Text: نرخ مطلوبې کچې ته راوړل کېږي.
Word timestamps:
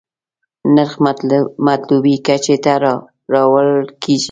نرخ 0.75 0.91
مطلوبې 1.67 2.15
کچې 2.27 2.55
ته 2.63 2.73
راوړل 3.33 3.81
کېږي. 4.01 4.19